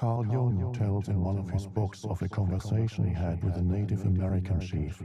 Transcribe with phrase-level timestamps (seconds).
[0.00, 3.62] Carl Jung tells in one of his books of a conversation he had with a
[3.62, 5.02] Native American chief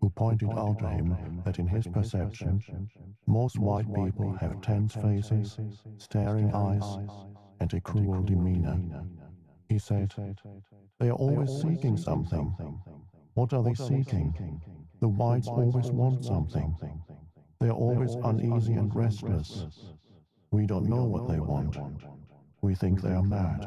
[0.00, 2.58] who pointed out to him that in his perception,
[3.26, 5.58] most white people have tense faces,
[5.98, 6.96] staring eyes,
[7.60, 8.80] and a cruel demeanor.
[9.68, 10.14] He said,
[10.98, 12.56] They are always seeking something.
[13.34, 14.62] What are they seeking?
[15.00, 16.74] The whites always want something.
[17.60, 19.66] They are always uneasy and restless.
[20.50, 21.76] We don't know what they want.
[22.62, 23.66] We think they are mad.